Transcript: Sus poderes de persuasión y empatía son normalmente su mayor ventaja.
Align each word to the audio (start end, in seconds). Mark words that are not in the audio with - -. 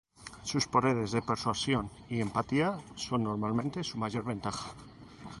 Sus 0.41 0.65
poderes 0.65 1.11
de 1.11 1.21
persuasión 1.21 1.91
y 2.09 2.21
empatía 2.21 2.75
son 2.95 3.21
normalmente 3.23 3.83
su 3.83 3.99
mayor 3.99 4.23
ventaja. 4.25 4.71